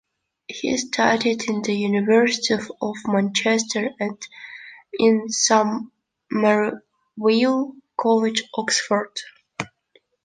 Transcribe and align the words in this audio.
He 0.47 0.75
studied 0.77 1.47
in 1.47 1.61
the 1.61 1.75
University 1.75 2.55
of 2.55 2.95
Manchester 3.05 3.91
and 3.99 4.17
in 4.93 5.29
Somerville 5.29 6.81
College, 7.95 8.43
Oxford. 8.55 9.11